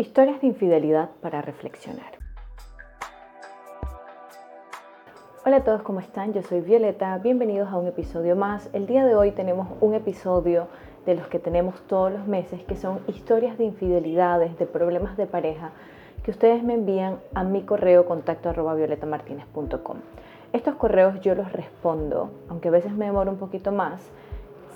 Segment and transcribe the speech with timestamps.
[0.00, 2.12] Historias de infidelidad para reflexionar.
[5.44, 6.32] Hola a todos, ¿cómo están?
[6.32, 8.70] Yo soy Violeta, bienvenidos a un episodio más.
[8.72, 10.68] El día de hoy tenemos un episodio
[11.04, 15.26] de los que tenemos todos los meses, que son historias de infidelidades, de problemas de
[15.26, 15.72] pareja,
[16.22, 19.96] que ustedes me envían a mi correo contacto arroba violetamartinez.com.
[20.52, 24.00] Estos correos yo los respondo, aunque a veces me demoro un poquito más,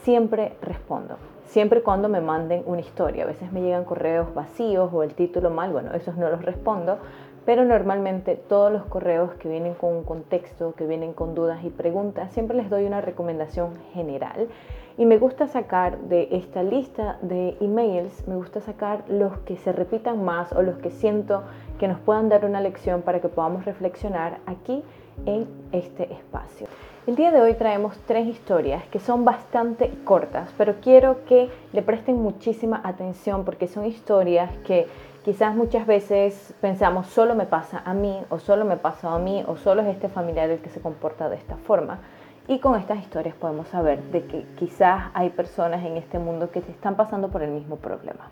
[0.02, 1.16] siempre respondo
[1.52, 3.24] siempre y cuando me manden una historia.
[3.24, 6.96] A veces me llegan correos vacíos o el título mal, bueno, esos no los respondo,
[7.44, 11.68] pero normalmente todos los correos que vienen con un contexto, que vienen con dudas y
[11.68, 14.48] preguntas, siempre les doy una recomendación general.
[14.96, 19.72] Y me gusta sacar de esta lista de emails, me gusta sacar los que se
[19.72, 21.43] repitan más o los que siento
[21.79, 24.82] que nos puedan dar una lección para que podamos reflexionar aquí
[25.26, 26.66] en este espacio.
[27.04, 31.82] El día de hoy traemos tres historias que son bastante cortas, pero quiero que le
[31.82, 34.86] presten muchísima atención porque son historias que
[35.24, 39.42] quizás muchas veces pensamos solo me pasa a mí o solo me pasa a mí
[39.48, 41.98] o solo es este familiar el que se comporta de esta forma.
[42.46, 46.60] Y con estas historias podemos saber de que quizás hay personas en este mundo que
[46.60, 48.30] se están pasando por el mismo problema.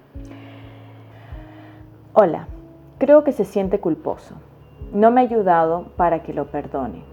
[2.12, 2.46] Hola,
[2.98, 4.36] creo que se siente culposo.
[4.92, 7.09] No me ha ayudado para que lo perdone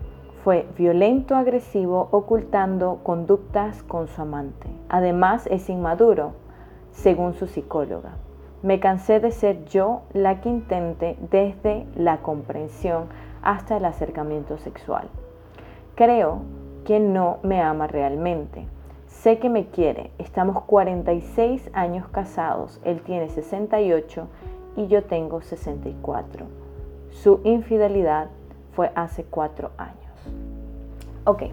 [0.47, 4.69] fue violento, agresivo, ocultando conductas con su amante.
[4.87, 6.35] Además es inmaduro,
[6.93, 8.11] según su psicóloga.
[8.63, 13.07] Me cansé de ser yo la que intente desde la comprensión
[13.41, 15.09] hasta el acercamiento sexual.
[15.95, 16.43] Creo
[16.85, 18.67] que no me ama realmente.
[19.07, 20.11] Sé que me quiere.
[20.17, 22.79] Estamos 46 años casados.
[22.85, 24.29] Él tiene 68
[24.77, 26.45] y yo tengo 64.
[27.09, 28.29] Su infidelidad
[28.71, 30.06] fue hace cuatro años.
[31.27, 31.43] Ok,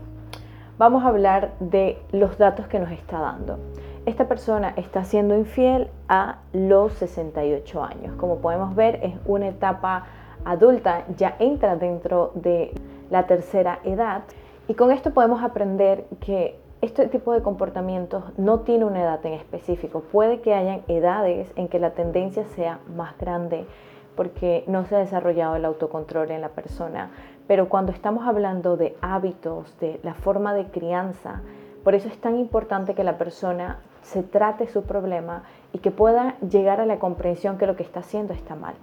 [0.79, 3.59] vamos a hablar de los datos que nos está dando.
[4.07, 8.15] Esta persona está siendo infiel a los 68 años.
[8.15, 10.07] Como podemos ver, es una etapa
[10.45, 12.73] adulta, ya entra dentro de
[13.11, 14.23] la tercera edad.
[14.69, 19.33] Y con esto podemos aprender que este tipo de comportamientos no tiene una edad en
[19.33, 20.05] específico.
[20.13, 23.67] Puede que hayan edades en que la tendencia sea más grande
[24.15, 27.11] porque no se ha desarrollado el autocontrol en la persona,
[27.47, 31.43] pero cuando estamos hablando de hábitos, de la forma de crianza,
[31.83, 36.39] por eso es tan importante que la persona se trate su problema y que pueda
[36.41, 38.75] llegar a la comprensión que lo que está haciendo está mal.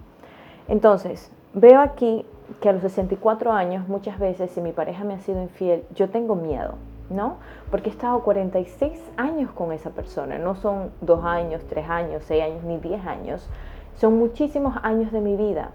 [0.68, 2.24] Entonces, veo aquí
[2.60, 6.10] que a los 64 años, muchas veces, si mi pareja me ha sido infiel, yo
[6.10, 6.74] tengo miedo,
[7.10, 7.36] ¿no?
[7.70, 12.44] Porque he estado 46 años con esa persona, no son dos años, tres años, seis
[12.44, 13.48] años, ni diez años,
[13.96, 15.70] son muchísimos años de mi vida.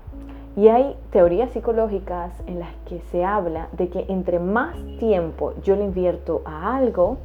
[0.58, 5.76] Y hay teorías psicológicas en las que se habla de que entre más tiempo yo
[5.76, 7.18] le invierto a algo,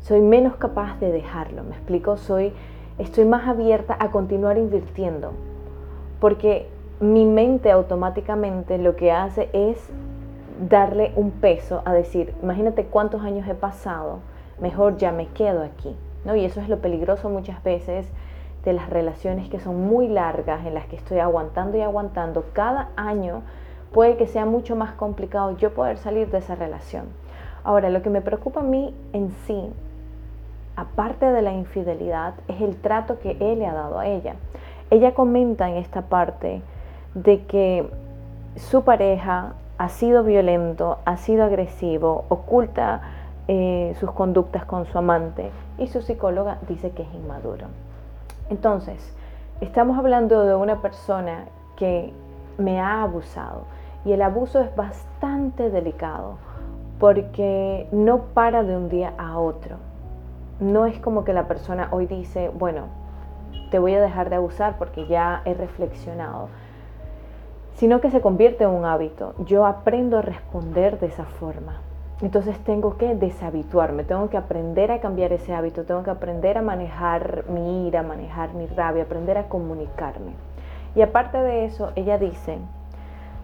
[0.00, 1.62] soy menos capaz de dejarlo.
[1.62, 2.16] ¿Me explico?
[2.16, 2.54] Soy,
[2.98, 5.32] estoy más abierta a continuar invirtiendo.
[6.20, 6.68] Porque
[7.00, 9.76] mi mente automáticamente lo que hace es
[10.70, 14.20] darle un peso a decir, imagínate cuántos años he pasado,
[14.58, 15.94] mejor ya me quedo aquí.
[16.24, 16.34] ¿no?
[16.34, 18.06] Y eso es lo peligroso muchas veces
[18.64, 22.88] de las relaciones que son muy largas, en las que estoy aguantando y aguantando, cada
[22.96, 23.42] año
[23.92, 27.04] puede que sea mucho más complicado yo poder salir de esa relación.
[27.62, 29.70] Ahora, lo que me preocupa a mí en sí,
[30.76, 34.34] aparte de la infidelidad, es el trato que él le ha dado a ella.
[34.90, 36.62] Ella comenta en esta parte
[37.14, 37.88] de que
[38.56, 43.00] su pareja ha sido violento, ha sido agresivo, oculta
[43.48, 47.66] eh, sus conductas con su amante y su psicóloga dice que es inmaduro.
[48.50, 49.14] Entonces,
[49.60, 51.46] estamos hablando de una persona
[51.76, 52.12] que
[52.58, 53.62] me ha abusado
[54.04, 56.36] y el abuso es bastante delicado
[56.98, 59.76] porque no para de un día a otro.
[60.60, 62.82] No es como que la persona hoy dice, bueno,
[63.70, 66.48] te voy a dejar de abusar porque ya he reflexionado,
[67.74, 69.34] sino que se convierte en un hábito.
[69.38, 71.80] Yo aprendo a responder de esa forma.
[72.24, 76.62] Entonces tengo que deshabituarme, tengo que aprender a cambiar ese hábito, tengo que aprender a
[76.62, 80.32] manejar mi ira, manejar mi rabia, aprender a comunicarme.
[80.94, 82.56] Y aparte de eso, ella dice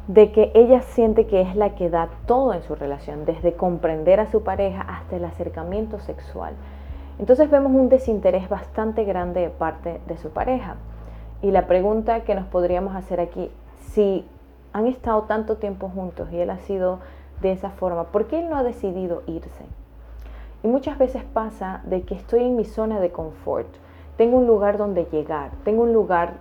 [0.07, 4.19] de que ella siente que es la que da todo en su relación, desde comprender
[4.19, 6.55] a su pareja hasta el acercamiento sexual.
[7.19, 10.77] Entonces vemos un desinterés bastante grande de parte de su pareja.
[11.43, 13.51] Y la pregunta que nos podríamos hacer aquí,
[13.91, 14.27] si
[14.73, 17.01] han estado tanto tiempo juntos y él ha sido
[17.41, 18.05] de esa forma?
[18.05, 19.65] ¿Por qué él no ha decidido irse?
[20.63, 23.69] Y muchas veces pasa de que estoy en mi zona de confort,
[24.17, 26.35] tengo un lugar donde llegar, tengo un lugar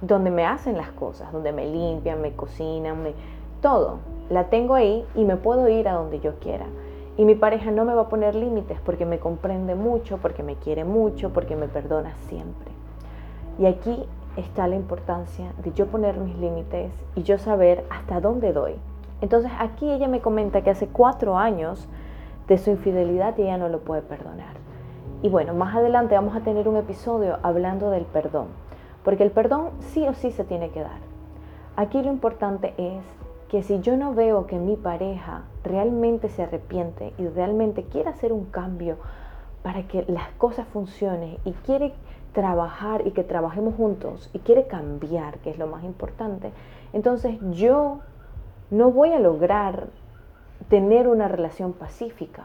[0.00, 3.12] donde me hacen las cosas, donde me limpian, me cocinan, me
[3.60, 3.98] todo.
[4.30, 6.66] La tengo ahí y me puedo ir a donde yo quiera.
[7.18, 10.56] Y mi pareja no me va a poner límites porque me comprende mucho, porque me
[10.56, 12.70] quiere mucho, porque me perdona siempre.
[13.58, 14.04] Y aquí
[14.36, 18.74] está la importancia de yo poner mis límites y yo saber hasta dónde doy.
[19.20, 21.88] Entonces aquí ella me comenta que hace cuatro años
[22.48, 24.56] de su infidelidad y ella no lo puede perdonar.
[25.22, 28.48] Y bueno, más adelante vamos a tener un episodio hablando del perdón,
[29.04, 30.98] porque el perdón sí o sí se tiene que dar.
[31.76, 33.02] Aquí lo importante es
[33.48, 38.32] que si yo no veo que mi pareja realmente se arrepiente y realmente quiere hacer
[38.32, 38.96] un cambio
[39.62, 41.92] para que las cosas funcionen y quiere
[42.32, 46.52] trabajar y que trabajemos juntos y quiere cambiar, que es lo más importante,
[46.92, 48.00] entonces yo
[48.70, 49.88] no voy a lograr
[50.68, 52.44] tener una relación pacífica.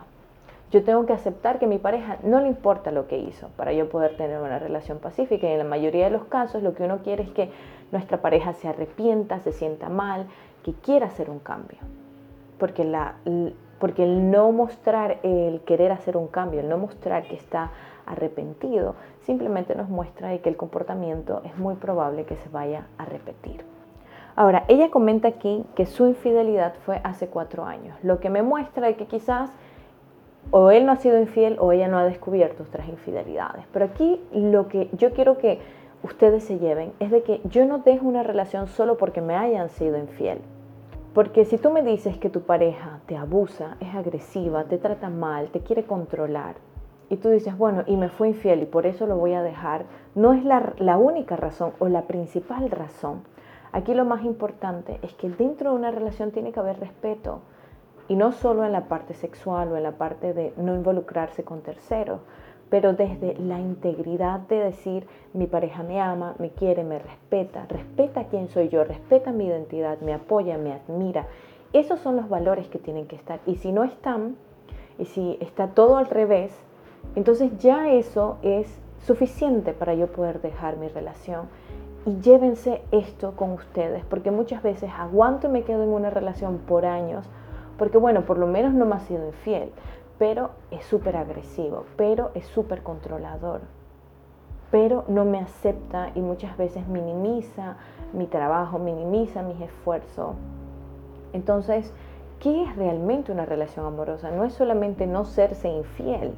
[0.72, 3.90] Yo tengo que aceptar que mi pareja no le importa lo que hizo para yo
[3.90, 5.48] poder tener una relación pacífica.
[5.48, 7.52] Y en la mayoría de los casos lo que uno quiere es que
[7.92, 10.28] nuestra pareja se arrepienta, se sienta mal,
[10.64, 11.80] que quiera hacer un cambio.
[12.58, 12.90] Porque,
[13.80, 17.72] porque el no mostrar el querer hacer un cambio, el no mostrar que está
[18.06, 23.71] arrepentido, simplemente nos muestra que el comportamiento es muy probable que se vaya a repetir.
[24.36, 28.94] Ahora, ella comenta aquí que su infidelidad fue hace cuatro años, lo que me muestra
[28.94, 29.52] que quizás
[30.50, 33.66] o él no ha sido infiel o ella no ha descubierto otras infidelidades.
[33.72, 35.60] Pero aquí lo que yo quiero que
[36.04, 39.70] ustedes se lleven es de que yo no dejo una relación solo porque me hayan
[39.70, 40.40] sido infiel.
[41.14, 45.50] Porque si tú me dices que tu pareja te abusa, es agresiva, te trata mal,
[45.50, 46.56] te quiere controlar,
[47.12, 49.84] y tú dices, bueno, y me fue infiel y por eso lo voy a dejar,
[50.16, 53.24] no es la, la única razón o la principal razón.
[53.74, 57.42] Aquí lo más importante es que dentro de una relación tiene que haber respeto.
[58.08, 61.62] Y no solo en la parte sexual o en la parte de no involucrarse con
[61.62, 62.20] terceros,
[62.70, 68.26] pero desde la integridad de decir, mi pareja me ama, me quiere, me respeta, respeta
[68.26, 71.28] quién soy yo, respeta mi identidad, me apoya, me admira.
[71.74, 73.40] Esos son los valores que tienen que estar.
[73.46, 74.36] Y si no están,
[74.98, 76.58] y si está todo al revés,
[77.16, 81.48] entonces ya eso es suficiente para yo poder dejar mi relación.
[82.06, 86.58] Y llévense esto con ustedes, porque muchas veces aguanto y me quedo en una relación
[86.58, 87.28] por años,
[87.78, 89.72] porque bueno, por lo menos no me ha sido infiel,
[90.18, 93.62] pero es súper agresivo, pero es súper controlador,
[94.72, 97.78] pero no me acepta y muchas veces minimiza
[98.14, 100.36] mi trabajo, minimiza mis esfuerzos.
[101.34, 101.94] Entonces,
[102.40, 104.32] ¿qué es realmente una relación amorosa?
[104.32, 106.34] No es solamente no serse infiel,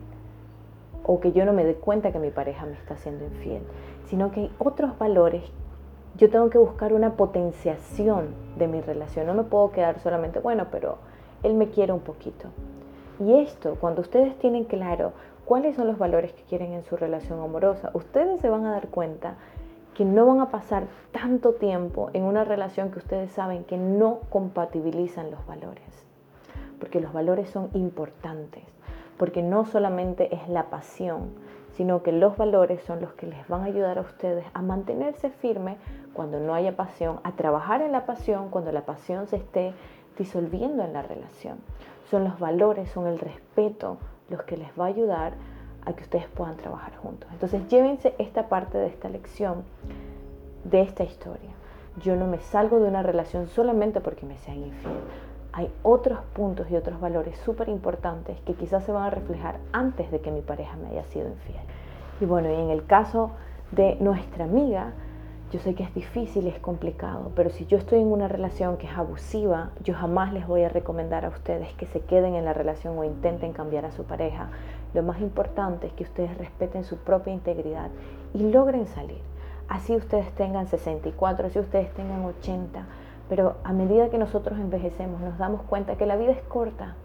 [1.05, 3.63] o que yo no me dé cuenta que mi pareja me está haciendo infiel,
[4.05, 5.43] sino que hay otros valores.
[6.15, 9.25] Yo tengo que buscar una potenciación de mi relación.
[9.27, 10.97] No me puedo quedar solamente, bueno, pero
[11.41, 12.49] él me quiere un poquito.
[13.19, 15.13] Y esto, cuando ustedes tienen claro
[15.45, 18.89] cuáles son los valores que quieren en su relación amorosa, ustedes se van a dar
[18.89, 19.35] cuenta
[19.95, 24.19] que no van a pasar tanto tiempo en una relación que ustedes saben que no
[24.29, 26.05] compatibilizan los valores.
[26.79, 28.63] Porque los valores son importantes
[29.17, 31.29] porque no solamente es la pasión,
[31.75, 35.29] sino que los valores son los que les van a ayudar a ustedes a mantenerse
[35.29, 35.77] firme
[36.13, 39.73] cuando no haya pasión, a trabajar en la pasión cuando la pasión se esté
[40.17, 41.57] disolviendo en la relación.
[42.09, 43.97] Son los valores, son el respeto
[44.29, 45.33] los que les va a ayudar
[45.85, 47.29] a que ustedes puedan trabajar juntos.
[47.33, 49.63] Entonces llévense esta parte de esta lección,
[50.63, 51.49] de esta historia.
[52.01, 54.93] Yo no me salgo de una relación solamente porque me sean infiel
[55.53, 60.09] hay otros puntos y otros valores súper importantes que quizás se van a reflejar antes
[60.11, 61.61] de que mi pareja me haya sido infiel.
[62.19, 63.31] Y bueno, y en el caso
[63.71, 64.93] de nuestra amiga,
[65.51, 68.87] yo sé que es difícil es complicado, pero si yo estoy en una relación que
[68.87, 72.53] es abusiva, yo jamás les voy a recomendar a ustedes que se queden en la
[72.53, 74.49] relación o intenten cambiar a su pareja.
[74.95, 77.91] Lo más importante es que ustedes respeten su propia integridad
[78.33, 79.21] y logren salir.
[79.67, 82.85] Así ustedes tengan 64, así ustedes tengan 80
[83.29, 86.95] pero a medida que nosotros envejecemos nos damos cuenta que la vida es corta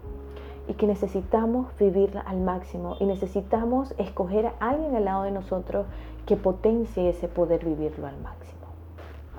[0.67, 5.87] y que necesitamos vivirla al máximo y necesitamos escoger a alguien al lado de nosotros
[6.25, 8.59] que potencie ese poder vivirlo al máximo.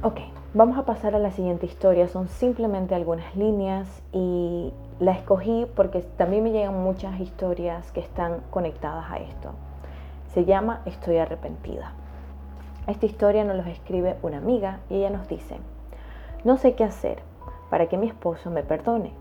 [0.02, 0.18] Ok,
[0.54, 2.08] vamos a pasar a la siguiente historia.
[2.08, 8.40] Son simplemente algunas líneas y la escogí porque también me llegan muchas historias que están
[8.50, 9.50] conectadas a esto.
[10.32, 11.92] Se llama Estoy arrepentida.
[12.86, 15.58] Esta historia nos la escribe una amiga y ella nos dice,
[16.44, 17.18] no sé qué hacer
[17.68, 19.12] para que mi esposo me perdone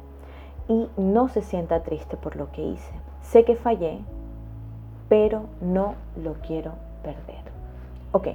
[0.67, 2.93] y no se sienta triste por lo que hice.
[3.21, 3.99] Sé que fallé,
[5.09, 6.73] pero no lo quiero
[7.03, 7.43] perder.
[8.11, 8.29] Ok.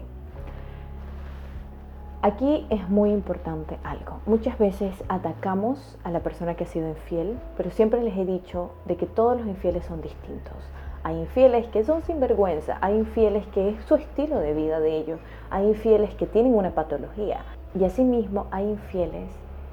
[2.23, 4.21] Aquí es muy importante algo.
[4.27, 8.71] Muchas veces atacamos a la persona que ha sido infiel, pero siempre les he dicho
[8.87, 10.57] de que todos los infieles son distintos.
[11.03, 15.21] Hay infieles que son sinvergüenza, hay infieles que es su estilo de vida de ellos,
[15.51, 17.45] hay infieles que tienen una patología,
[17.79, 19.29] y asimismo hay infieles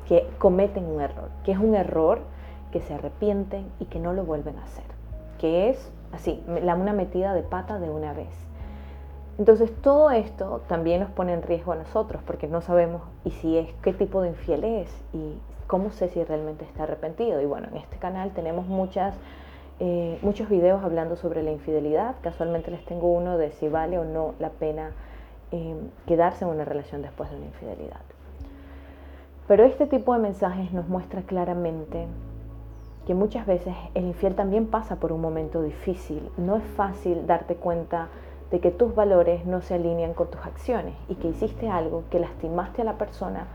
[0.08, 2.22] que cometen un error, que es un error
[2.72, 4.86] que se arrepienten y que no lo vuelven a hacer,
[5.38, 8.34] que es así, una metida de pata de una vez.
[9.38, 13.58] Entonces todo esto también nos pone en riesgo a nosotros porque no sabemos y si
[13.58, 17.42] es qué tipo de infiel es y cómo sé si realmente está arrepentido.
[17.42, 19.16] Y bueno, en este canal tenemos muchas,
[19.80, 22.16] eh, muchos videos hablando sobre la infidelidad.
[22.22, 24.92] Casualmente les tengo uno de si vale o no la pena
[25.52, 25.76] eh,
[26.08, 28.02] quedarse en una relación después de una infidelidad.
[29.48, 32.08] Pero este tipo de mensajes nos muestra claramente
[33.06, 36.30] que muchas veces el infiel también pasa por un momento difícil.
[36.38, 38.10] No es fácil darte cuenta
[38.52, 42.20] de que tus valores no se alinean con tus acciones y que hiciste algo que
[42.20, 43.48] lastimaste a la persona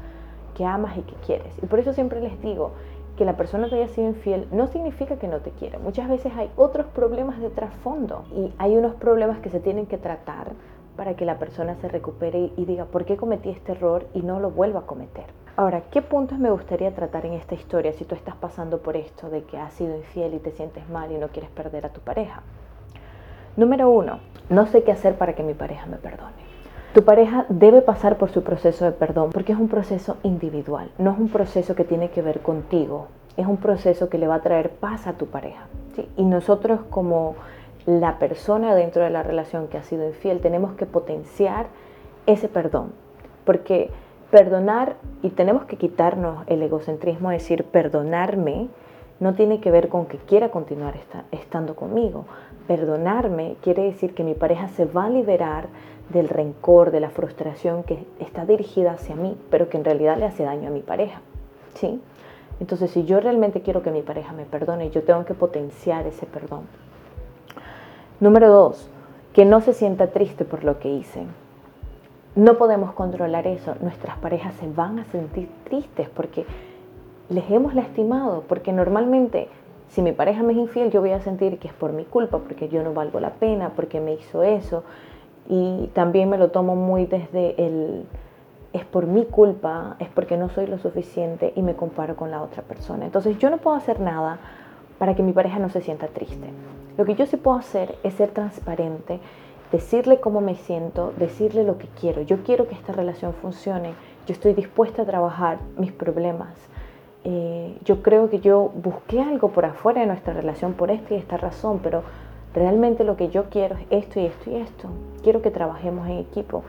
[0.55, 1.53] que amas y que quieres.
[1.63, 2.73] Y por eso siempre les digo
[3.17, 5.79] que la persona te haya sido infiel no significa que no te quiera.
[5.79, 9.99] Muchas veces hay otros problemas de trasfondo y hay unos problemas que se tienen que
[9.99, 10.53] tratar
[10.97, 14.41] para que la persona se recupere y diga por qué cometí este error y no
[14.41, 15.25] lo vuelva a cometer.
[15.57, 19.31] Ahora, ¿qué puntos me gustaría tratar en esta historia si tú estás pasando por esto
[19.31, 22.01] de que has sido infiel y te sientes mal y no quieres perder a tu
[22.01, 22.43] pareja?
[23.57, 26.45] Número uno, no sé qué hacer para que mi pareja me perdone.
[26.93, 31.13] Tu pareja debe pasar por su proceso de perdón porque es un proceso individual, no
[31.13, 34.43] es un proceso que tiene que ver contigo, es un proceso que le va a
[34.43, 35.67] traer paz a tu pareja.
[36.17, 37.35] Y nosotros como
[37.87, 41.69] la persona dentro de la relación que ha sido infiel tenemos que potenciar
[42.27, 42.93] ese perdón,
[43.45, 43.91] porque
[44.31, 48.69] perdonar, y tenemos que quitarnos el egocentrismo, de decir perdonarme,
[49.21, 50.95] no tiene que ver con que quiera continuar
[51.31, 52.27] estando conmigo.
[52.67, 55.69] Perdonarme quiere decir que mi pareja se va a liberar
[56.11, 60.27] del rencor, de la frustración que está dirigida hacia mí, pero que en realidad le
[60.27, 61.21] hace daño a mi pareja.
[61.75, 62.01] ¿Sí?
[62.59, 66.27] Entonces, si yo realmente quiero que mi pareja me perdone, yo tengo que potenciar ese
[66.27, 66.63] perdón.
[68.19, 68.89] Número dos,
[69.35, 71.25] que no se sienta triste por lo que hice.
[72.35, 73.75] No podemos controlar eso.
[73.81, 76.47] Nuestras parejas se van a sentir tristes porque
[77.29, 79.49] les hemos lastimado, porque normalmente
[79.89, 82.39] si mi pareja me es infiel, yo voy a sentir que es por mi culpa,
[82.39, 84.83] porque yo no valgo la pena, porque me hizo eso.
[85.49, 88.07] Y también me lo tomo muy desde el,
[88.73, 92.43] es por mi culpa, es porque no soy lo suficiente y me comparo con la
[92.43, 93.05] otra persona.
[93.05, 94.39] Entonces yo no puedo hacer nada
[94.99, 96.49] para que mi pareja no se sienta triste.
[96.97, 99.21] Lo que yo sí puedo hacer es ser transparente
[99.73, 102.23] decirle cómo me siento, decirle lo que quiero.
[102.23, 103.95] Yo quiero que esta relación funcione,
[104.27, 106.55] yo estoy dispuesta a trabajar mis problemas.
[107.25, 111.17] Eh, yo creo que yo busqué algo por afuera de nuestra relación por esta y
[111.17, 112.03] esta razón, pero
[112.55, 114.89] realmente lo que yo quiero es esto y esto y esto.
[115.23, 116.63] Quiero que trabajemos en equipo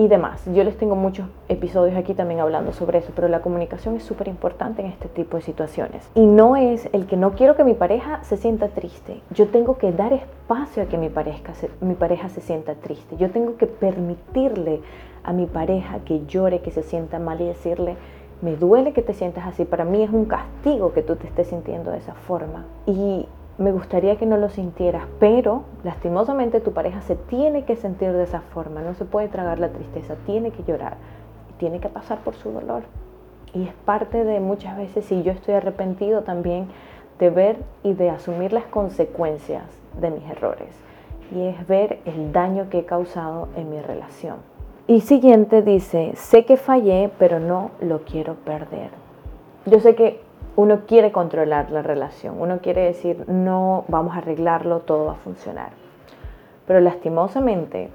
[0.00, 0.42] y demás.
[0.54, 4.28] Yo les tengo muchos episodios aquí también hablando sobre eso, pero la comunicación es súper
[4.28, 6.08] importante en este tipo de situaciones.
[6.14, 9.20] Y no es el que no quiero que mi pareja se sienta triste.
[9.30, 13.18] Yo tengo que dar espacio a que mi pareja se, mi pareja se sienta triste.
[13.18, 14.80] Yo tengo que permitirle
[15.22, 17.96] a mi pareja que llore, que se sienta mal y decirle,
[18.40, 19.66] me duele que te sientas así.
[19.66, 22.64] Para mí es un castigo que tú te estés sintiendo de esa forma.
[22.86, 23.26] Y
[23.60, 28.22] me gustaría que no lo sintieras, pero lastimosamente tu pareja se tiene que sentir de
[28.22, 30.96] esa forma, no se puede tragar la tristeza, tiene que llorar,
[31.58, 32.84] tiene que pasar por su dolor.
[33.52, 36.68] Y es parte de muchas veces, si yo estoy arrepentido también,
[37.18, 39.64] de ver y de asumir las consecuencias
[40.00, 40.74] de mis errores.
[41.30, 44.36] Y es ver el daño que he causado en mi relación.
[44.86, 48.88] Y siguiente dice, sé que fallé, pero no lo quiero perder.
[49.66, 54.80] Yo sé que uno quiere controlar la relación, uno quiere decir, no, vamos a arreglarlo,
[54.80, 55.70] todo va a funcionar.
[56.66, 57.90] Pero lastimosamente,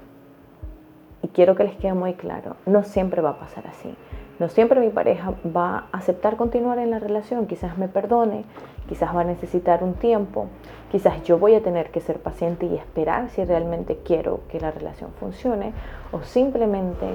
[1.22, 3.94] y quiero que les quede muy claro, no siempre va a pasar así.
[4.38, 8.44] No siempre mi pareja va a aceptar continuar en la relación, quizás me perdone,
[8.86, 10.48] quizás va a necesitar un tiempo,
[10.92, 14.70] quizás yo voy a tener que ser paciente y esperar si realmente quiero que la
[14.70, 15.72] relación funcione
[16.12, 17.06] o simplemente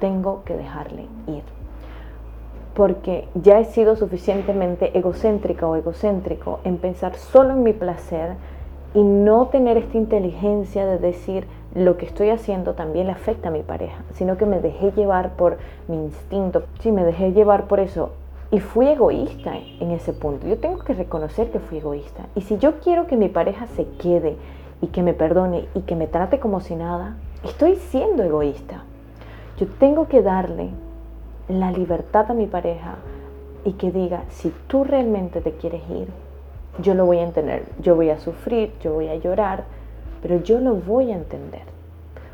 [0.00, 1.61] tengo que dejarle ir
[2.74, 8.34] porque ya he sido suficientemente egocéntrica o egocéntrico en pensar solo en mi placer
[8.94, 13.52] y no tener esta inteligencia de decir lo que estoy haciendo también le afecta a
[13.52, 17.80] mi pareja, sino que me dejé llevar por mi instinto, sí, me dejé llevar por
[17.80, 18.10] eso
[18.50, 20.46] y fui egoísta en ese punto.
[20.46, 22.26] Yo tengo que reconocer que fui egoísta.
[22.34, 24.36] Y si yo quiero que mi pareja se quede
[24.82, 28.84] y que me perdone y que me trate como si nada, estoy siendo egoísta.
[29.56, 30.68] Yo tengo que darle
[31.60, 32.96] la libertad a mi pareja
[33.64, 36.08] y que diga, si tú realmente te quieres ir,
[36.80, 39.64] yo lo voy a entender, yo voy a sufrir, yo voy a llorar,
[40.22, 41.62] pero yo lo voy a entender,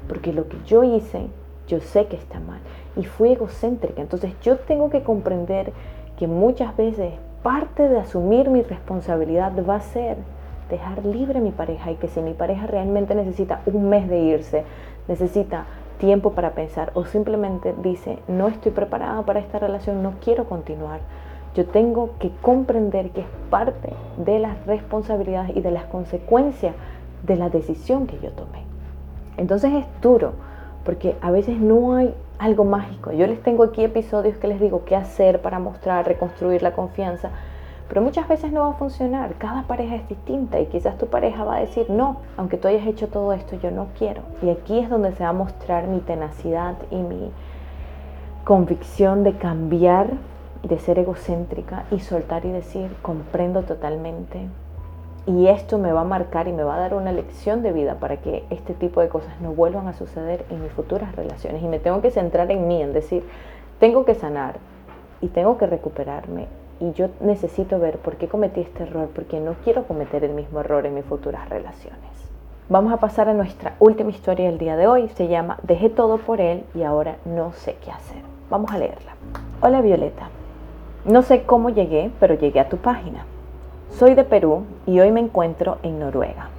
[0.09, 1.27] porque lo que yo hice,
[1.67, 2.61] yo sé que está mal
[2.97, 5.73] y fui egocéntrica, entonces yo tengo que comprender
[6.19, 10.17] que muchas veces parte de asumir mi responsabilidad va a ser
[10.71, 14.19] dejar libre a mi pareja y que si mi pareja realmente necesita un mes de
[14.19, 14.65] irse,
[15.07, 15.65] necesita
[15.99, 21.00] tiempo para pensar o simplemente dice, no estoy preparada para esta relación, no quiero continuar.
[21.55, 26.75] Yo tengo que comprender que es parte de las responsabilidades y de las consecuencias
[27.25, 28.62] de la decisión que yo tomé.
[29.37, 30.33] Entonces es duro,
[30.85, 33.12] porque a veces no hay algo mágico.
[33.12, 37.31] Yo les tengo aquí episodios que les digo qué hacer para mostrar, reconstruir la confianza,
[37.88, 39.35] pero muchas veces no va a funcionar.
[39.38, 42.87] Cada pareja es distinta y quizás tu pareja va a decir, no, aunque tú hayas
[42.87, 44.23] hecho todo esto, yo no quiero.
[44.42, 47.30] Y aquí es donde se va a mostrar mi tenacidad y mi
[48.45, 50.11] convicción de cambiar,
[50.62, 54.49] de ser egocéntrica y soltar y decir, comprendo totalmente.
[55.26, 57.95] Y esto me va a marcar y me va a dar una lección de vida
[57.95, 61.62] para que este tipo de cosas no vuelvan a suceder en mis futuras relaciones.
[61.62, 63.25] Y me tengo que centrar en mí, en decir,
[63.78, 64.57] tengo que sanar
[65.21, 66.47] y tengo que recuperarme
[66.81, 70.61] y yo necesito ver por qué cometí este error, porque no quiero cometer el mismo
[70.61, 71.99] error en mis futuras relaciones.
[72.69, 75.09] Vamos a pasar a nuestra última historia del día de hoy.
[75.09, 78.23] Se llama Dejé todo por él y ahora no sé qué hacer.
[78.51, 79.13] Vamos a leerla.
[79.63, 80.29] Hola Violeta.
[81.05, 83.25] No sé cómo llegué, pero llegué a tu página.
[83.91, 86.51] Soy de Perú y hoy me encuentro en Noruega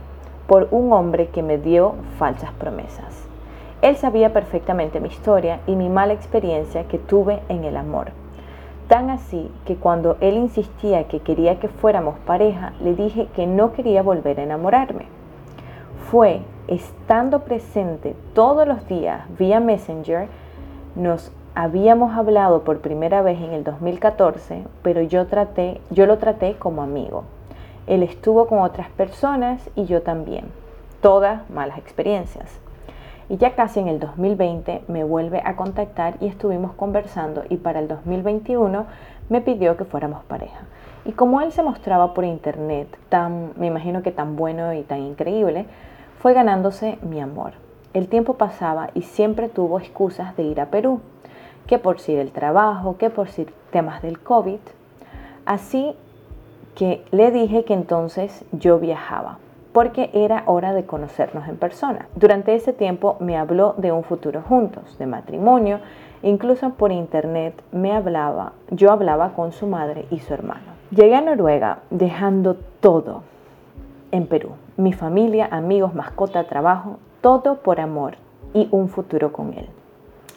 [0.48, 3.28] por un hombre que me dio falsas promesas.
[3.84, 8.08] Él sabía perfectamente mi historia y mi mala experiencia que tuve en el amor
[8.90, 13.72] Tan así que cuando él insistía que quería que fuéramos pareja, le dije que no
[13.72, 15.06] quería volver a enamorarme.
[16.10, 20.28] Fue estando presente todos los días vía Messenger,
[20.96, 26.56] nos habíamos hablado por primera vez en el 2014, pero yo traté, yo lo traté
[26.56, 27.26] como amigo.
[27.86, 30.46] Él estuvo con otras personas y yo también.
[31.00, 32.60] Todas malas experiencias.
[33.30, 37.80] Y ya casi en el 2020 me vuelve a contactar y estuvimos conversando y para
[37.80, 38.88] el 2021
[39.30, 40.62] me pidió que fuéramos pareja.
[41.06, 45.02] Y como él se mostraba por internet tan, me imagino que tan bueno y tan
[45.02, 45.68] increíble,
[46.20, 47.54] fue ganándose mi amor.
[47.94, 51.00] El tiempo pasaba y siempre tuvo excusas de ir a Perú,
[51.68, 54.60] que por si del trabajo, que por si temas del COVID.
[55.46, 55.96] Así
[56.74, 59.38] que le dije que entonces yo viajaba
[59.74, 62.08] porque era hora de conocernos en persona.
[62.16, 65.80] Durante ese tiempo me habló de un futuro juntos, de matrimonio,
[66.24, 70.80] incluso por internet me hablaba, yo hablaba con su madre y su hermano.
[70.92, 73.24] Llegué a Noruega dejando todo
[74.12, 78.16] en Perú, mi familia, amigos, mascota, trabajo, todo por amor
[78.54, 79.68] y un futuro con él.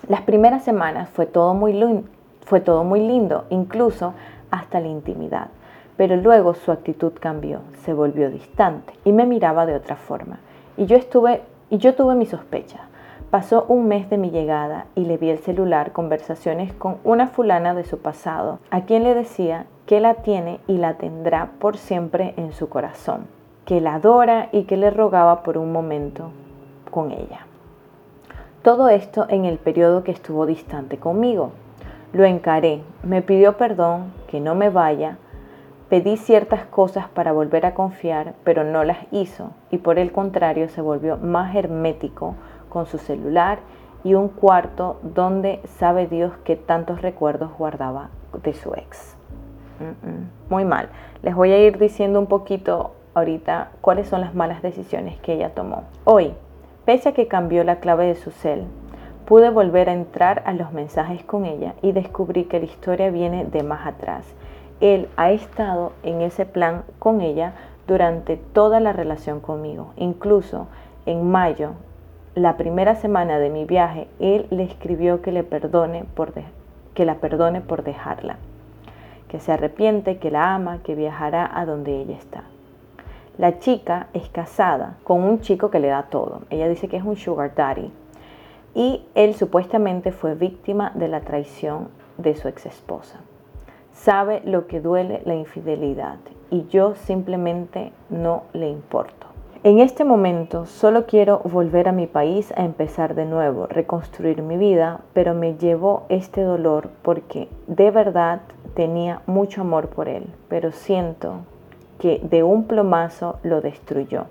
[0.09, 2.05] Las primeras semanas fue todo muy,
[2.45, 4.13] fue todo muy lindo, incluso
[4.51, 5.49] hasta la intimidad.
[5.97, 10.41] Pero luego su actitud cambió, se volvió distante y me miraba de otra forma.
[10.77, 12.81] Y yo estuve y yo tuve mi sospecha.
[13.31, 17.73] Pasó un mes de mi llegada y le vi el celular conversaciones con una fulana
[17.73, 22.35] de su pasado, a quien le decía que la tiene y la tendrá por siempre
[22.37, 23.27] en su corazón,
[23.65, 26.31] que la adora y que le rogaba por un momento
[26.91, 27.47] con ella.
[28.61, 31.53] Todo esto en el periodo que estuvo distante conmigo.
[32.13, 35.17] Lo encaré, me pidió perdón, que no me vaya,
[35.93, 40.71] Pedí ciertas cosas para volver a confiar, pero no las hizo y por el contrario
[40.71, 42.35] se volvió más hermético
[42.71, 43.59] con su celular
[44.03, 48.09] y un cuarto donde sabe Dios que tantos recuerdos guardaba
[48.43, 49.19] de su ex.
[50.49, 50.89] Muy mal.
[51.21, 55.51] Les voy a ir diciendo un poquito ahorita cuáles son las malas decisiones que ella
[55.51, 55.83] tomó.
[56.05, 56.33] Hoy,
[56.87, 58.65] pese a que cambió la clave de su cel,
[59.27, 63.45] pude volver a entrar a los mensajes con ella y descubrí que la historia viene
[63.45, 64.25] de más atrás
[64.83, 67.55] él ha estado en ese plan con ella
[67.87, 69.95] durante toda la relación conmigo.
[69.97, 70.67] Incluso
[71.07, 71.75] en mayo,
[72.35, 76.33] la primera semana de mi viaje, él le escribió que le perdone por
[76.95, 78.39] que la perdone por dejarla,
[79.29, 82.43] que se arrepiente, que la ama, que viajará a donde ella está.
[83.39, 86.43] La chica es casada con un chico que le da todo.
[86.51, 87.91] Ella dice que es un sugar daddy.
[88.75, 93.21] Y él supuestamente fue víctima de la traición de su ex esposa
[93.93, 96.19] sabe lo que duele la infidelidad
[96.51, 99.27] y yo simplemente no le importo.
[99.65, 104.57] En este momento solo quiero volver a mi país a empezar de nuevo, reconstruir mi
[104.57, 108.41] vida, pero me llevó este dolor porque de verdad
[108.75, 111.43] tenía mucho amor por él, pero siento
[112.01, 114.25] que de un plomazo lo destruyó.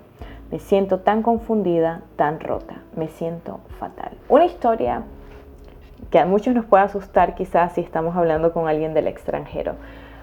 [0.50, 4.12] Me siento tan confundida, tan rota, me siento fatal.
[4.28, 5.02] Una historia
[6.10, 9.74] que a muchos nos puede asustar quizás si estamos hablando con alguien del extranjero.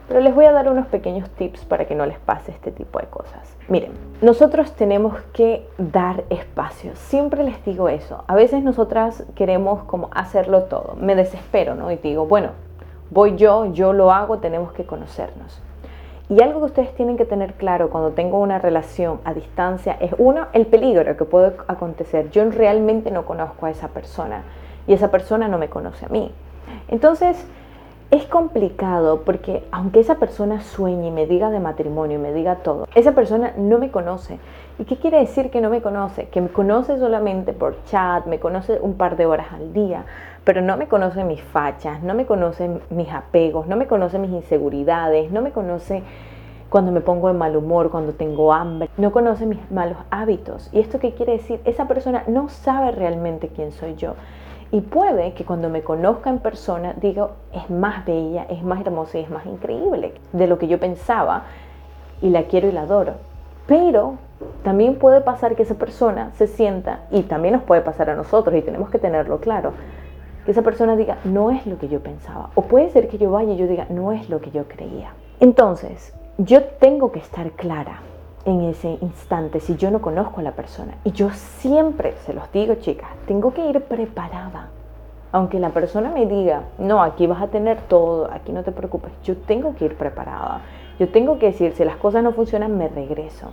[0.07, 2.99] Pero les voy a dar unos pequeños tips para que no les pase este tipo
[2.99, 3.55] de cosas.
[3.67, 6.95] Miren, nosotros tenemos que dar espacio.
[6.95, 8.23] Siempre les digo eso.
[8.25, 10.95] A veces nosotras queremos como hacerlo todo.
[10.99, 11.91] Me desespero, ¿no?
[11.91, 12.49] Y digo, bueno,
[13.11, 15.61] voy yo, yo lo hago, tenemos que conocernos.
[16.27, 20.13] Y algo que ustedes tienen que tener claro cuando tengo una relación a distancia es
[20.17, 22.31] uno, el peligro que puede acontecer.
[22.31, 24.43] Yo realmente no conozco a esa persona
[24.89, 26.33] y esa persona no me conoce a mí.
[26.89, 27.45] Entonces,
[28.11, 32.55] Es complicado porque aunque esa persona sueñe y me diga de matrimonio y me diga
[32.55, 34.39] todo, esa persona no me conoce.
[34.79, 36.27] ¿Y qué quiere decir que no me conoce?
[36.29, 40.05] Que me conoce solamente por chat, me conoce un par de horas al día,
[40.43, 44.31] pero no me conoce mis fachas, no me conoce mis apegos, no me conoce mis
[44.31, 46.01] inseguridades, no me conoce
[46.71, 50.67] cuando me pongo de mal humor, cuando tengo hambre, no conoce mis malos hábitos.
[50.71, 51.61] ¿Y esto qué quiere decir?
[51.65, 54.15] Esa persona no sabe realmente quién soy yo.
[54.71, 59.17] Y puede que cuando me conozca en persona diga, es más bella, es más hermosa
[59.17, 61.45] y es más increíble de lo que yo pensaba
[62.21, 63.13] y la quiero y la adoro.
[63.65, 64.15] Pero
[64.63, 68.55] también puede pasar que esa persona se sienta, y también nos puede pasar a nosotros
[68.55, 69.73] y tenemos que tenerlo claro,
[70.45, 72.49] que esa persona diga, no es lo que yo pensaba.
[72.55, 75.13] O puede ser que yo vaya y yo diga, no es lo que yo creía.
[75.39, 78.01] Entonces, yo tengo que estar clara
[78.45, 80.95] en ese instante si yo no conozco a la persona.
[81.03, 84.69] Y yo siempre, se los digo chicas, tengo que ir preparada.
[85.31, 89.11] Aunque la persona me diga, no, aquí vas a tener todo, aquí no te preocupes,
[89.23, 90.61] yo tengo que ir preparada.
[90.99, 93.51] Yo tengo que decir, si las cosas no funcionan, me regreso.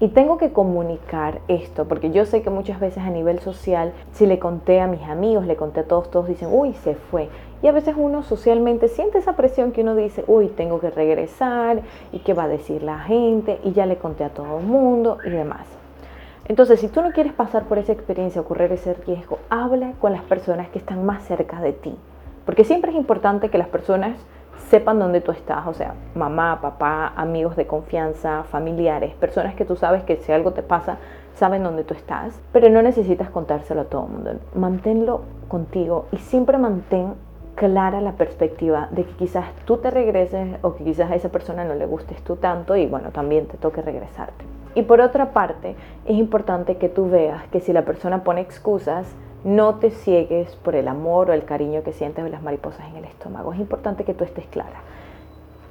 [0.00, 4.26] Y tengo que comunicar esto, porque yo sé que muchas veces a nivel social, si
[4.26, 7.28] le conté a mis amigos, le conté a todos, todos dicen, uy, se fue.
[7.64, 11.80] Y a veces uno socialmente siente esa presión que uno dice, uy, tengo que regresar
[12.12, 15.16] y qué va a decir la gente y ya le conté a todo el mundo
[15.24, 15.66] y demás.
[16.46, 20.12] Entonces, si tú no quieres pasar por esa experiencia o correr ese riesgo, habla con
[20.12, 21.96] las personas que están más cerca de ti.
[22.44, 24.18] Porque siempre es importante que las personas
[24.68, 29.76] sepan dónde tú estás, o sea, mamá, papá, amigos de confianza, familiares, personas que tú
[29.76, 30.98] sabes que si algo te pasa,
[31.34, 34.30] saben dónde tú estás, pero no necesitas contárselo a todo el mundo.
[34.54, 37.14] Manténlo contigo y siempre mantén
[37.64, 41.64] clara la perspectiva de que quizás tú te regreses o que quizás a esa persona
[41.64, 44.44] no le gustes tú tanto y bueno, también te toque regresarte.
[44.74, 45.74] Y por otra parte,
[46.04, 49.06] es importante que tú veas que si la persona pone excusas,
[49.44, 52.96] no te ciegues por el amor o el cariño que sientes o las mariposas en
[52.96, 53.54] el estómago.
[53.54, 54.82] Es importante que tú estés clara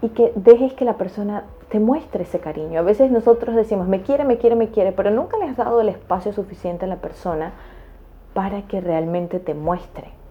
[0.01, 2.79] y que dejes que la persona te muestre ese cariño.
[2.79, 5.79] A veces nosotros decimos, me quiere, me quiere, me quiere, pero nunca le has dado
[5.79, 7.53] el espacio suficiente a la persona
[8.34, 10.22] para que realmente te muestre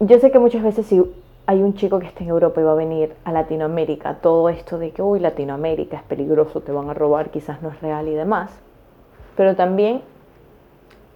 [0.00, 1.02] yo sé que muchas veces si
[1.46, 4.78] hay un chico que está en Europa y va a venir a Latinoamérica, todo esto
[4.78, 8.14] de que, uy, Latinoamérica es peligroso, te van a robar, quizás no es real y
[8.14, 8.50] demás.
[9.36, 10.02] Pero también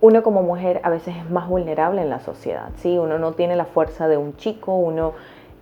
[0.01, 2.99] uno como mujer a veces es más vulnerable en la sociedad, ¿sí?
[2.99, 5.12] Uno no tiene la fuerza de un chico, uno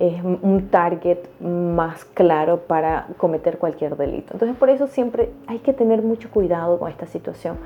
[0.01, 4.33] es un target más claro para cometer cualquier delito.
[4.33, 7.57] Entonces por eso siempre hay que tener mucho cuidado con esta situación,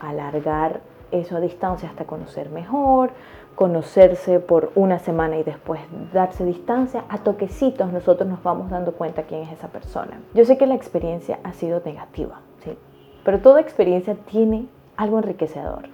[0.00, 3.10] alargar eso a distancia hasta conocer mejor,
[3.54, 5.80] conocerse por una semana y después
[6.12, 10.20] darse distancia, a toquecitos nosotros nos vamos dando cuenta quién es esa persona.
[10.34, 12.76] Yo sé que la experiencia ha sido negativa, ¿sí?
[13.24, 15.88] pero toda experiencia tiene algo enriquecedor.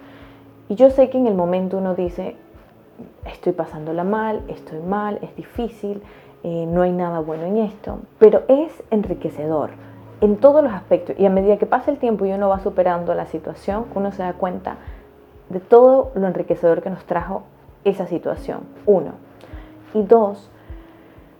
[0.69, 2.35] Y yo sé que en el momento uno dice,
[3.25, 6.01] estoy pasándola mal, estoy mal, es difícil,
[6.43, 9.71] eh, no hay nada bueno en esto, pero es enriquecedor
[10.21, 11.15] en todos los aspectos.
[11.19, 14.23] Y a medida que pasa el tiempo y uno va superando la situación, uno se
[14.23, 14.77] da cuenta
[15.51, 17.43] de todo lo enriquecedor que nos trajo
[17.83, 18.61] esa situación.
[18.85, 19.13] Uno.
[19.93, 20.49] Y dos,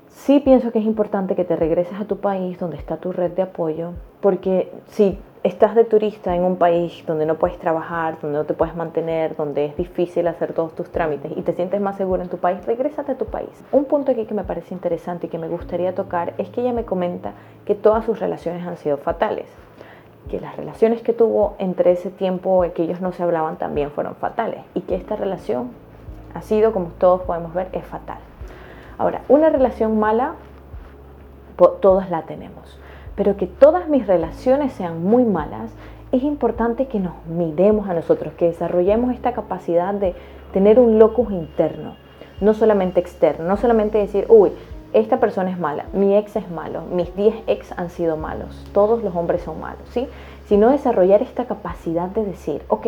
[0.10, 3.32] sí pienso que es importante que te regreses a tu país donde está tu red
[3.32, 8.38] de apoyo, porque si estás de turista en un país donde no puedes trabajar, donde
[8.38, 11.98] no te puedes mantener, donde es difícil hacer todos tus trámites y te sientes más
[11.98, 13.50] seguro en tu país, regrésate a tu país.
[13.72, 16.74] Un punto aquí que me parece interesante y que me gustaría tocar es que ella
[16.74, 17.34] me comenta
[17.66, 19.48] que todas sus relaciones han sido fatales
[20.30, 23.92] que las relaciones que tuvo entre ese tiempo en que ellos no se hablaban también
[23.92, 25.72] fueron fatales y que esta relación
[26.34, 28.20] ha sido, como todos podemos ver, es fatal.
[28.98, 30.36] Ahora, una relación mala,
[31.82, 32.80] todas la tenemos,
[33.16, 35.72] pero que todas mis relaciones sean muy malas,
[36.12, 40.16] es importante que nos miremos a nosotros, que desarrollemos esta capacidad de
[40.54, 41.96] tener un locus interno,
[42.42, 44.52] no solamente externo, no solamente decir, uy,
[44.94, 49.04] esta persona es mala, mi ex es malo, mis 10 ex han sido malos, todos
[49.04, 50.08] los hombres son malos, ¿sí?
[50.48, 52.88] Sino desarrollar esta capacidad de decir, ok,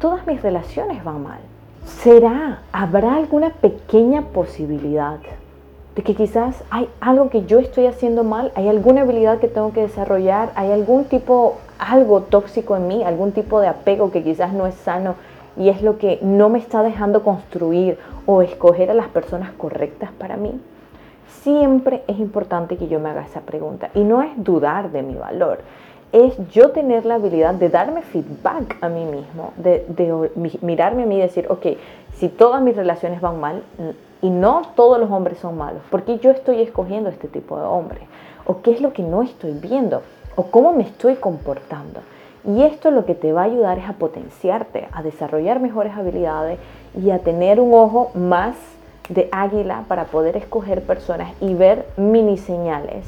[0.00, 1.38] todas mis relaciones van mal.
[1.84, 5.18] ¿Será, habrá alguna pequeña posibilidad
[5.94, 9.72] de que quizás hay algo que yo estoy haciendo mal, hay alguna habilidad que tengo
[9.72, 14.52] que desarrollar, hay algún tipo, algo tóxico en mí, algún tipo de apego que quizás
[14.52, 15.14] no es sano
[15.56, 20.10] y es lo que no me está dejando construir o escoger a las personas correctas
[20.18, 20.58] para mí?
[21.42, 23.90] Siempre es importante que yo me haga esa pregunta.
[23.94, 25.60] Y no es dudar de mi valor,
[26.12, 29.84] es yo tener la habilidad de darme feedback a mí mismo, de,
[30.62, 31.66] mirarme a mí y decir, ok,
[32.14, 33.64] si todas mis relaciones van mal
[34.22, 37.64] y no todos los hombres son malos, ¿por qué yo estoy escogiendo este tipo de
[37.64, 38.02] hombre?
[38.46, 40.02] ¿O qué es lo que no estoy viendo?
[40.36, 42.00] ¿O cómo me estoy comportando?
[42.46, 46.60] Y esto lo que te va a ayudar es a potenciarte, a desarrollar mejores habilidades
[46.96, 48.54] y a tener un ojo más
[49.08, 53.04] de águila para poder escoger personas y ver mini señales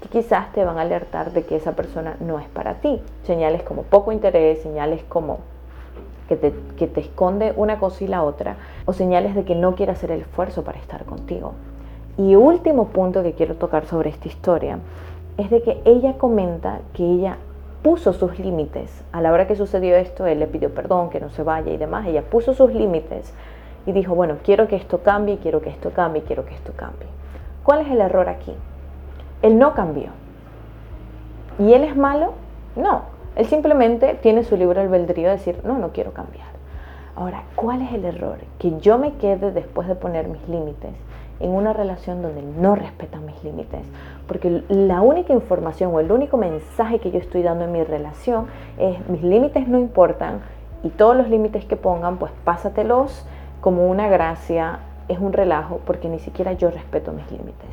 [0.00, 3.00] que quizás te van a alertar de que esa persona no es para ti.
[3.24, 5.38] Señales como poco interés, señales como
[6.28, 9.74] que te, que te esconde una cosa y la otra, o señales de que no
[9.74, 11.54] quiere hacer el esfuerzo para estar contigo.
[12.18, 14.78] Y último punto que quiero tocar sobre esta historia
[15.38, 17.36] es de que ella comenta que ella
[17.82, 19.04] puso sus límites.
[19.12, 21.76] A la hora que sucedió esto, él le pidió perdón, que no se vaya y
[21.76, 22.06] demás.
[22.06, 23.32] Ella puso sus límites
[23.86, 27.08] y dijo, bueno, quiero que esto cambie, quiero que esto cambie, quiero que esto cambie.
[27.62, 28.52] ¿Cuál es el error aquí?
[29.42, 30.08] Él no cambió.
[31.58, 32.34] ¿Y él es malo?
[32.74, 33.02] No.
[33.36, 36.46] Él simplemente tiene su libre albedrío de decir, no, no quiero cambiar.
[37.14, 38.38] Ahora, ¿cuál es el error?
[38.58, 40.92] Que yo me quede después de poner mis límites
[41.40, 43.80] en una relación donde no respetan mis límites.
[44.26, 48.46] Porque la única información o el único mensaje que yo estoy dando en mi relación
[48.78, 50.40] es mis límites no importan
[50.82, 53.26] y todos los límites que pongan, pues pásatelos
[53.66, 57.68] como una gracia, es un relajo porque ni siquiera yo respeto mis límites.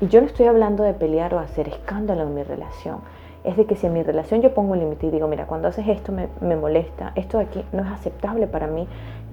[0.00, 2.96] Y yo no estoy hablando de pelear o hacer escándalo en mi relación.
[3.44, 5.68] Es de que si en mi relación yo pongo un límite y digo, mira, cuando
[5.68, 8.88] haces esto me, me, molesta, esto de aquí no es aceptable para mí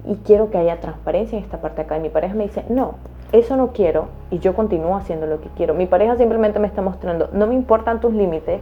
[0.06, 1.96] y quiero que haya transparencia en esta parte acá.
[1.96, 2.94] Y mi pareja me dice, no,
[3.32, 5.74] eso no quiero y yo continúo haciendo lo que quiero.
[5.74, 8.60] Mi pareja simplemente me está mostrando, no me importan tus límites,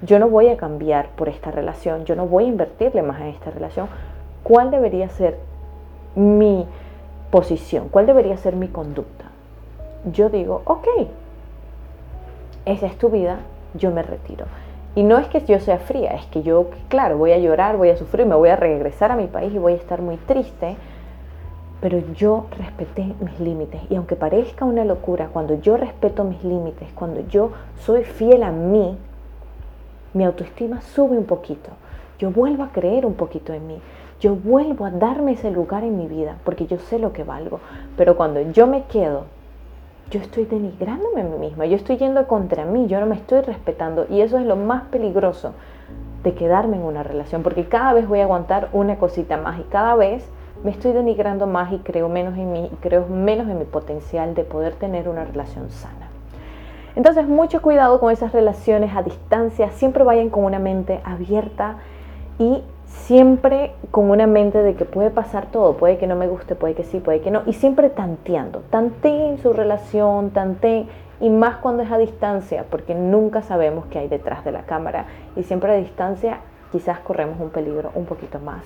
[0.00, 3.26] yo no voy a cambiar por esta relación, yo no voy a invertirle más en
[3.26, 3.86] esta relación.
[4.42, 5.38] ¿Cuál debería ser
[6.14, 6.66] mi
[7.30, 7.88] posición?
[7.88, 9.24] ¿Cuál debería ser mi conducta?
[10.12, 10.86] Yo digo, ok,
[12.66, 13.40] esa es tu vida,
[13.74, 14.46] yo me retiro.
[14.94, 17.90] Y no es que yo sea fría, es que yo, claro, voy a llorar, voy
[17.90, 20.76] a sufrir, me voy a regresar a mi país y voy a estar muy triste,
[21.80, 23.80] pero yo respeté mis límites.
[23.90, 27.50] Y aunque parezca una locura, cuando yo respeto mis límites, cuando yo
[27.84, 28.96] soy fiel a mí,
[30.12, 31.70] mi autoestima sube un poquito.
[32.18, 33.78] Yo vuelvo a creer un poquito en mí.
[34.24, 37.60] Yo vuelvo a darme ese lugar en mi vida porque yo sé lo que valgo.
[37.94, 39.24] Pero cuando yo me quedo
[40.10, 43.42] yo estoy denigrándome a mí misma, yo estoy yendo contra mí, yo no me estoy
[43.42, 45.52] respetando y eso es lo más peligroso
[46.22, 49.64] de quedarme en una relación, porque cada vez voy a aguantar una cosita más y
[49.64, 50.26] cada vez
[50.62, 54.34] me estoy denigrando más y creo menos en mí y creo menos en mi potencial
[54.34, 56.08] de poder tener una relación sana.
[56.96, 61.76] Entonces, mucho cuidado con esas relaciones a distancia, siempre vayan con una mente abierta
[62.38, 62.62] y
[63.02, 66.74] siempre con una mente de que puede pasar todo, puede que no me guste, puede
[66.74, 70.88] que sí, puede que no, y siempre tanteando, tanteen su relación, tanteen,
[71.20, 75.06] y más cuando es a distancia, porque nunca sabemos qué hay detrás de la cámara,
[75.36, 76.38] y siempre a distancia
[76.72, 78.62] quizás corremos un peligro un poquito más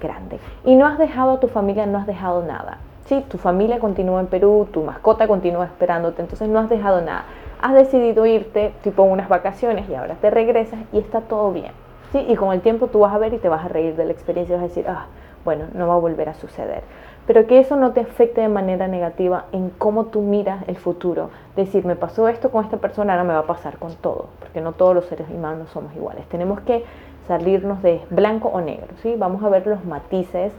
[0.00, 0.38] grande.
[0.64, 2.78] Y no has dejado a tu familia, no has dejado nada.
[3.06, 7.24] Sí, tu familia continúa en Perú, tu mascota continúa esperándote, entonces no has dejado nada.
[7.60, 11.83] Has decidido irte tipo unas vacaciones y ahora te regresas y está todo bien
[12.22, 14.12] y con el tiempo tú vas a ver y te vas a reír de la
[14.12, 15.06] experiencia y vas a decir, ah,
[15.44, 16.82] bueno, no va a volver a suceder.
[17.26, 21.30] Pero que eso no te afecte de manera negativa en cómo tú miras el futuro.
[21.56, 24.60] Decir, me pasó esto con esta persona, ahora me va a pasar con todo, porque
[24.60, 26.26] no todos los seres humanos somos iguales.
[26.28, 26.84] Tenemos que
[27.26, 29.14] salirnos de blanco o negro, ¿sí?
[29.16, 30.52] Vamos a ver los matices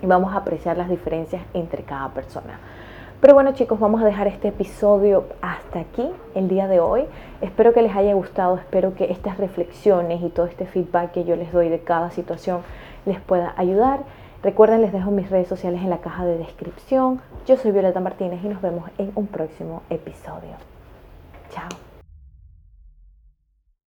[0.00, 2.60] y vamos a apreciar las diferencias entre cada persona.
[3.20, 7.04] Pero bueno chicos, vamos a dejar este episodio hasta aquí el día de hoy.
[7.40, 11.34] Espero que les haya gustado, espero que estas reflexiones y todo este feedback que yo
[11.34, 12.60] les doy de cada situación
[13.06, 14.04] les pueda ayudar.
[14.44, 17.20] Recuerden, les dejo mis redes sociales en la caja de descripción.
[17.44, 20.54] Yo soy Violeta Martínez y nos vemos en un próximo episodio.
[21.50, 21.87] Chao.